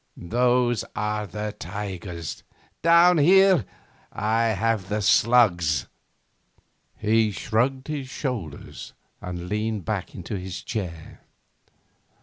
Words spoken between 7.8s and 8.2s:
his